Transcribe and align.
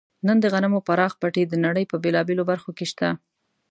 نن 0.27 0.37
د 0.41 0.45
غنمو 0.53 0.79
پراخ 0.87 1.13
پټي 1.21 1.43
د 1.47 1.53
نړۍ 1.65 1.85
په 1.91 1.95
بېلابېلو 2.03 2.43
برخو 2.51 2.69
کې 2.77 2.85
شته. 2.91 3.09